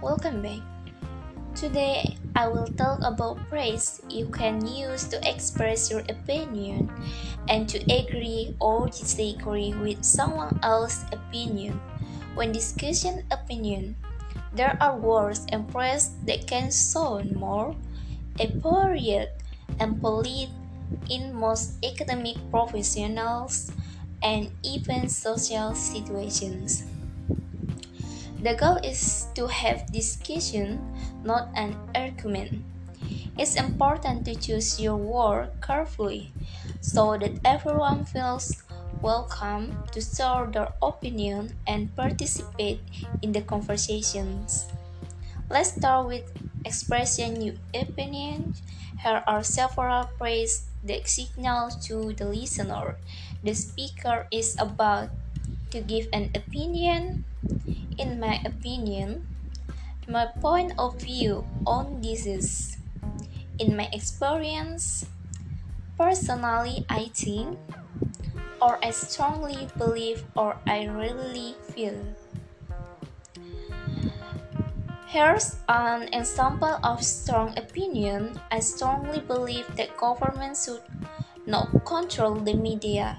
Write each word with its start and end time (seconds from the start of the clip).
Welcome 0.00 0.40
back. 0.40 0.64
Today 1.52 2.16
I 2.34 2.48
will 2.48 2.72
talk 2.72 3.04
about 3.04 3.36
praise 3.52 4.00
you 4.08 4.32
can 4.32 4.64
use 4.64 5.04
to 5.12 5.20
express 5.28 5.92
your 5.92 6.00
opinion 6.08 6.88
and 7.52 7.68
to 7.68 7.76
agree 7.92 8.56
or 8.64 8.88
disagree 8.88 9.76
with 9.76 10.00
someone 10.02 10.58
else's 10.62 11.04
opinion. 11.12 11.76
When 12.32 12.48
discussing 12.48 13.28
opinion, 13.30 13.94
there 14.56 14.72
are 14.80 14.96
words 14.96 15.44
and 15.52 15.68
praise 15.68 16.16
that 16.24 16.48
can 16.48 16.72
sound 16.72 17.36
more 17.36 17.76
appropriate 18.40 19.36
and 19.84 20.00
polite 20.00 20.48
in 21.12 21.36
most 21.36 21.76
academic 21.84 22.40
professionals 22.50 23.70
and 24.24 24.48
even 24.64 25.10
social 25.12 25.74
situations. 25.74 26.89
The 28.40 28.56
goal 28.56 28.80
is 28.80 29.28
to 29.34 29.46
have 29.48 29.92
discussion, 29.92 30.80
not 31.24 31.52
an 31.54 31.76
argument. 31.94 32.64
It's 33.36 33.56
important 33.56 34.24
to 34.24 34.34
choose 34.34 34.80
your 34.80 34.96
word 34.96 35.52
carefully 35.60 36.32
so 36.80 37.18
that 37.20 37.36
everyone 37.44 38.04
feels 38.08 38.64
welcome 39.02 39.76
to 39.92 40.00
share 40.00 40.48
their 40.48 40.72
opinion 40.80 41.52
and 41.66 41.94
participate 41.94 42.80
in 43.20 43.32
the 43.32 43.42
conversations. 43.44 44.72
Let's 45.50 45.76
start 45.76 46.08
with 46.08 46.32
expressing 46.64 47.42
your 47.42 47.60
opinion. 47.74 48.56
Here 49.04 49.22
are 49.26 49.44
several 49.44 50.08
phrases 50.16 50.64
that 50.84 51.08
signal 51.08 51.68
to 51.84 52.16
the 52.16 52.24
listener 52.24 52.96
the 53.44 53.52
speaker 53.52 54.26
is 54.30 54.56
about 54.58 55.08
to 55.70 55.80
give 55.80 56.08
an 56.12 56.30
opinion 56.34 57.24
in 58.00 58.16
my 58.16 58.40
opinion, 58.48 59.28
my 60.08 60.24
point 60.40 60.72
of 60.80 60.96
view 60.96 61.44
on 61.68 62.00
this 62.00 62.24
is, 62.24 62.76
in 63.60 63.76
my 63.76 63.92
experience, 63.92 65.04
personally, 66.00 66.86
I 66.88 67.12
think, 67.12 67.60
or 68.62 68.80
I 68.82 68.90
strongly 68.90 69.68
believe, 69.76 70.24
or 70.34 70.56
I 70.66 70.88
really 70.88 71.60
feel. 71.76 72.00
Here's 75.04 75.60
an 75.68 76.08
example 76.14 76.80
of 76.82 77.04
strong 77.04 77.52
opinion. 77.58 78.40
I 78.50 78.60
strongly 78.60 79.20
believe 79.20 79.68
that 79.76 79.96
government 79.98 80.56
should 80.56 80.86
not 81.44 81.68
control 81.84 82.40
the 82.40 82.54
media. 82.54 83.18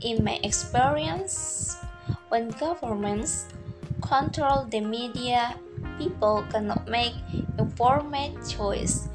In 0.00 0.22
my 0.22 0.38
experience, 0.44 1.74
when 2.28 2.50
governments 2.60 3.48
control 4.04 4.68
the 4.68 4.80
media, 4.80 5.56
people 5.96 6.44
cannot 6.52 6.86
make 6.86 7.16
informed 7.58 8.36
choice. 8.44 9.08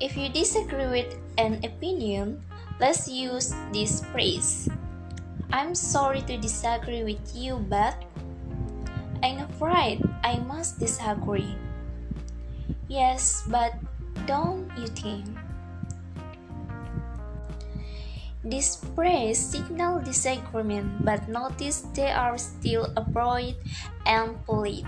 If 0.00 0.16
you 0.16 0.28
disagree 0.28 0.88
with 0.88 1.16
an 1.38 1.60
opinion, 1.64 2.42
let's 2.80 3.06
use 3.08 3.54
this 3.72 4.04
phrase. 4.10 4.68
I'm 5.52 5.74
sorry 5.76 6.24
to 6.26 6.36
disagree 6.36 7.04
with 7.04 7.22
you, 7.36 7.62
but 7.68 7.94
I'm 9.22 9.44
afraid 9.44 10.02
I 10.24 10.40
must 10.42 10.80
disagree. 10.80 11.54
Yes, 12.88 13.44
but 13.46 13.76
don't 14.26 14.66
you 14.76 14.88
think? 14.88 15.24
Phrase 18.44 19.40
signal 19.40 20.04
disagreement, 20.04 21.00
but 21.02 21.28
notice 21.32 21.88
they 21.96 22.12
are 22.12 22.36
still 22.36 22.92
appropriate 22.94 23.56
and 24.04 24.36
polite. 24.44 24.84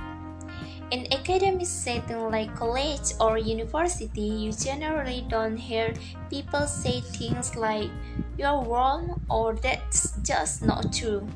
In 0.92 1.08
academic 1.10 1.66
setting 1.66 2.30
like 2.30 2.54
college 2.54 3.16
or 3.18 3.38
university, 3.38 4.44
you 4.44 4.52
generally 4.52 5.24
don't 5.32 5.56
hear 5.56 5.96
people 6.28 6.68
say 6.68 7.00
things 7.00 7.56
like 7.56 7.88
you're 8.36 8.62
wrong 8.62 9.24
or 9.30 9.56
that's 9.56 10.12
just 10.20 10.62
not 10.62 10.92
true. 10.92 11.26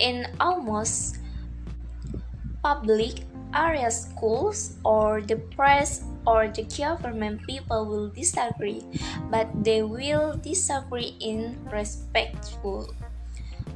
In 0.00 0.32
almost 0.40 1.20
public 2.64 3.28
area 3.54 3.90
schools 3.90 4.80
or 4.82 5.20
the 5.20 5.36
press 5.54 6.07
or 6.28 6.44
the 6.52 6.68
government 6.68 7.40
people 7.48 7.88
will 7.88 8.12
disagree, 8.12 8.84
but 9.32 9.48
they 9.64 9.80
will 9.80 10.36
disagree 10.36 11.16
in 11.24 11.56
respectful 11.72 12.92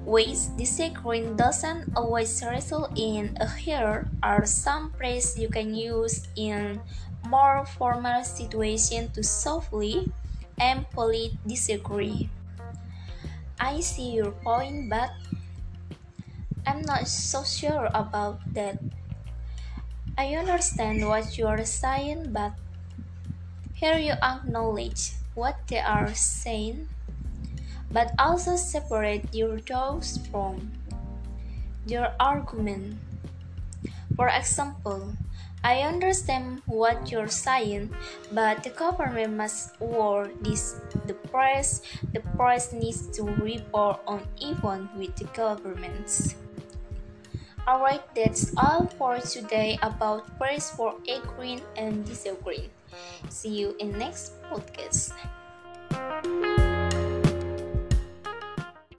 ways. 0.05 0.53
Disagreeing 0.61 1.33
doesn't 1.33 1.97
always 1.97 2.45
result 2.45 2.93
in 3.01 3.33
a 3.41 3.49
here 3.49 4.05
are 4.23 4.45
some 4.45 4.93
phrases 5.01 5.41
you 5.41 5.49
can 5.49 5.73
use 5.73 6.29
in 6.37 6.77
more 7.25 7.65
formal 7.65 8.21
situation 8.21 9.09
to 9.17 9.25
softly 9.25 10.13
and 10.61 10.85
polite 10.91 11.33
disagree. 11.49 12.29
I 13.57 13.81
see 13.81 14.13
your 14.13 14.37
point, 14.45 14.91
but 14.91 15.09
I'm 16.67 16.83
not 16.83 17.09
so 17.09 17.45
sure 17.45 17.89
about 17.95 18.45
that. 18.53 18.77
I 20.17 20.35
understand 20.37 21.09
what 21.09 21.39
you 21.39 21.47
are 21.47 21.65
saying, 21.65 22.33
but 22.33 22.53
here 23.73 23.97
you 23.97 24.13
acknowledge 24.23 25.17
what 25.35 25.57
they 25.69 25.81
are 25.81 26.13
saying, 26.15 26.89
but 27.91 28.13
also 28.19 28.57
separate 28.57 29.25
your 29.33 29.59
thoughts 29.59 30.21
from 30.31 30.71
their 31.87 32.15
argument. 32.21 33.01
For 34.15 34.29
example, 34.29 35.17
I 35.65 35.81
understand 35.81 36.63
what 36.67 37.11
you're 37.11 37.33
saying, 37.33 37.95
but 38.33 38.63
the 38.63 38.71
government 38.71 39.35
must 39.35 39.81
war 39.81 40.29
this 40.43 40.77
the 41.07 41.15
press. 41.15 41.83
The 42.13 42.21
press 42.37 42.73
needs 42.73 43.09
to 43.17 43.25
report 43.25 44.01
on 44.07 44.27
even 44.39 44.91
with 44.99 45.17
the 45.17 45.25
governments. 45.33 46.37
Alright, 47.67 48.03
that's 48.15 48.53
all 48.57 48.87
for 48.99 49.19
today 49.21 49.79
about 49.83 50.27
praise 50.37 50.71
for 50.71 50.95
agreeing 51.07 51.63
and 51.77 52.05
disagreeing. 52.05 52.71
See 53.31 53.55
you 53.55 53.77
in 53.79 53.97
next 53.99 54.35
podcast. 54.51 55.15